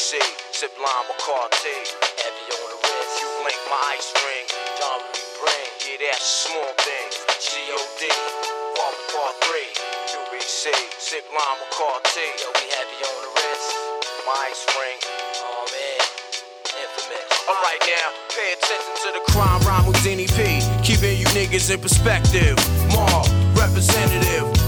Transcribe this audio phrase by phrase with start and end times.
[0.00, 0.16] QBC,
[0.56, 1.76] Zip Line McCarthy.
[2.24, 3.20] Heavy on the wrist.
[3.20, 4.48] you Link, my ice ring.
[4.80, 5.68] John we bring.
[5.84, 7.06] Yeah, that's a small thing.
[7.36, 8.08] G.O.D.
[8.80, 9.60] Part Part 3.
[10.08, 10.72] QBC,
[11.04, 12.32] Zip Line McCarthy.
[12.40, 13.68] Yo, we heavy on the wrist.
[14.24, 14.98] My ice ring.
[15.44, 16.00] Oh man,
[16.80, 17.28] infamous.
[17.44, 20.64] Alright now, pay attention to the crime rhyme Houdini P.
[20.80, 22.56] Keeping you niggas in perspective.
[22.96, 23.20] Mar,
[23.52, 24.59] representative.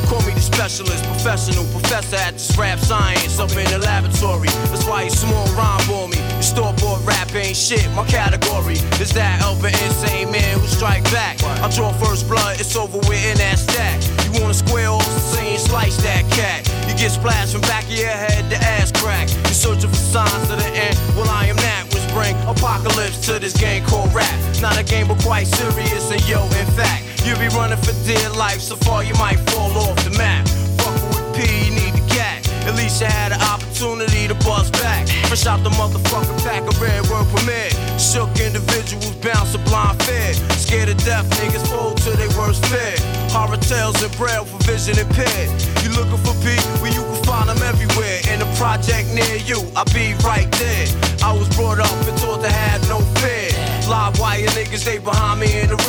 [0.42, 4.48] Specialist, professional professor at this rap science up in the laboratory.
[4.70, 6.18] That's why you small rhyme for me.
[6.38, 7.88] The store bought rap ain't shit.
[7.94, 11.42] My category is that an insane man who strike back.
[11.62, 14.02] I draw first blood, it's over with in that stack.
[14.26, 16.66] You wanna square off the scene, slice that cat.
[16.88, 19.28] You get splashed from back of your head to ass crack.
[19.30, 20.98] You searching for signs of the end.
[21.16, 24.32] Well, I am that which bring apocalypse to this game called rap.
[24.50, 26.10] It's not a game, but quite serious.
[26.10, 28.60] And yo, in fact, you be running for dear life.
[28.60, 30.46] So far, you might fall off the map.
[30.82, 32.42] Fucking with P, you need the gat.
[32.66, 35.08] At least you had an opportunity to bust back.
[35.28, 37.74] Fresh out the motherfucking pack of red word permit.
[38.00, 40.34] Shook individuals bounce a blind fear.
[40.58, 42.94] Scared to death, niggas fold to their worst fear.
[43.30, 45.50] Horror tales and braille for vision impaired.
[45.82, 48.18] You looking for P, well, you can find them everywhere.
[48.32, 50.86] In a project near you, I'll be right there.
[51.22, 53.50] I was brought up and taught to have no fear.
[53.88, 55.81] Live wire niggas, they behind me in the.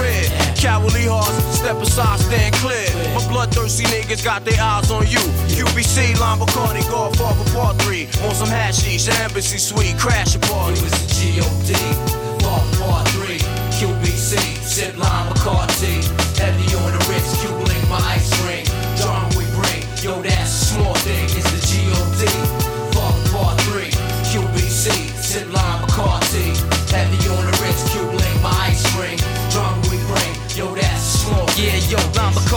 [0.64, 2.88] Cowardly hearts, step aside, stand clear.
[3.14, 5.20] My bloodthirsty niggas got their eyes on you.
[5.60, 8.08] UBC, Line Bacardi, Godfather Part 3.
[8.24, 10.80] Want some hashish, embassy suite, crash a party.
[10.80, 11.76] It was the G.O.D.
[12.40, 13.36] Part Part 3.
[13.76, 14.40] QBC.
[14.64, 16.00] Zip line McCarthy.
[16.40, 17.44] Heavy on the wrist.
[17.44, 18.64] Q link my ice ring.
[18.96, 19.84] John we bring.
[20.00, 21.26] Yo, that's a small thing.
[21.26, 22.24] It's the G.O.D.
[22.96, 23.92] Part Part 3.
[24.32, 24.96] QBC.
[25.20, 26.56] Zip line McCarthy.
[26.88, 27.20] Heavy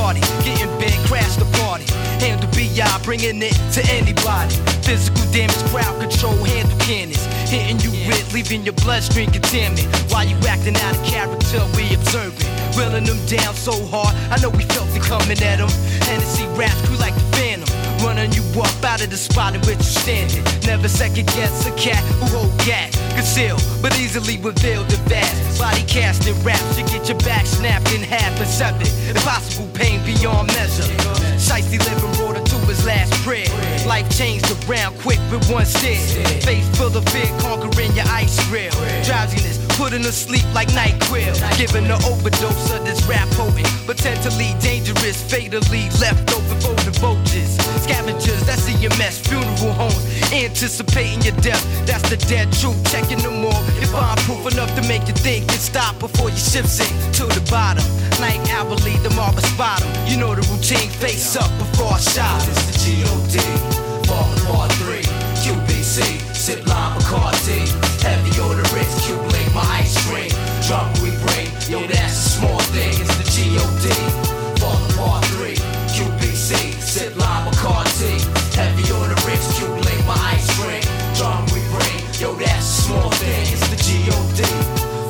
[0.06, 0.14] Lon
[0.46, 1.82] getting big, crash the party.
[2.22, 4.54] Handle BI, bringing it to anybody.
[4.86, 7.18] Physical damage, crowd control, handle cannons.
[7.50, 9.90] Hitting you with, leaving your bloodstream contaminated.
[10.06, 12.46] While you acting out of character, we observing.
[12.78, 15.70] Reeling them down so hard, I know we felt it coming at them.
[16.06, 17.66] Hennessy raps, crew like the phantom.
[18.06, 20.44] Running you up out of the spot in which you standing.
[20.70, 22.94] Never second guess a cat who hold gas.
[23.18, 25.35] Conceal, but easily reveal the vast.
[25.58, 28.86] Body casting raps, you get your back snapped in half and seven.
[29.08, 30.84] Impossible pain beyond measure.
[31.40, 33.48] Shicey living her to his last prayer.
[33.86, 35.96] Life changed around quick with one stare.
[36.42, 38.72] Face full of fear, conquering your ice grill.
[39.04, 41.34] Drowsiness, putting to sleep like NyQuil.
[41.56, 43.66] Giving an overdose of this rap potent.
[43.86, 46.45] Potentially dangerous, fatally left over
[50.46, 52.78] Anticipating your death, that's the dead truth.
[52.92, 53.62] Checking them all.
[53.82, 57.24] If I'm proof enough to make you think and stop before your ship sink to
[57.26, 57.84] the bottom.
[58.20, 60.08] Night hourly, the marble 'em.
[60.08, 62.65] You know the routine, face up before I shot
[83.06, 83.52] small thing.
[83.52, 84.42] It's the G.O.D.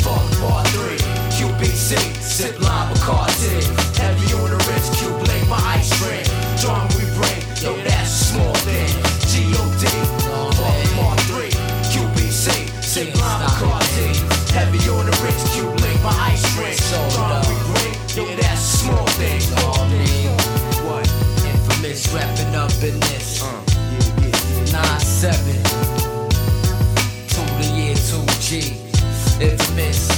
[0.05, 0.97] Part Part 3.
[1.37, 2.61] QBC.
[2.61, 3.65] Line McCarthy.
[3.97, 4.93] Heavy on the wrist.
[4.99, 6.25] Q link my ice cream.
[6.61, 7.41] Drum we bring.
[7.63, 8.93] Yo, that's a small thing.
[9.31, 9.85] G.O.D.
[10.29, 10.57] Part
[10.97, 11.49] Part 3.
[11.93, 12.47] QBC.
[13.21, 14.09] Line McCarthy.
[14.53, 15.53] Heavy on the wrist.
[15.55, 16.77] Q link my ice cream.
[17.17, 17.95] Drum we bring.
[18.17, 19.41] Yo, that's a small thing.
[20.85, 21.09] What?
[21.45, 23.43] Infamous wrapping up in this.
[23.43, 23.77] Uh.
[24.73, 25.66] 9 7.
[28.47, 28.59] G.
[29.41, 30.16] If